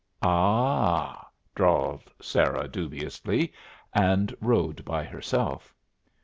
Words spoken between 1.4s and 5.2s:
drawled Sarah, dubiously, and rode by